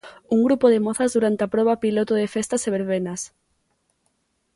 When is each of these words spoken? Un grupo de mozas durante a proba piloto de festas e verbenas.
Un 0.33 0.39
grupo 0.47 0.67
de 0.73 0.79
mozas 0.85 1.13
durante 1.15 1.41
a 1.43 1.51
proba 1.53 1.81
piloto 1.83 2.13
de 2.19 2.31
festas 2.35 2.61
e 2.67 2.73
verbenas. 2.75 3.21